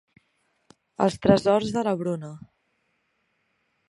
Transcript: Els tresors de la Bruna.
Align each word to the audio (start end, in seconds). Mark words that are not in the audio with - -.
Els 1.05 1.17
tresors 1.25 1.69
de 1.75 1.83
la 1.89 1.93
Bruna. 1.99 2.31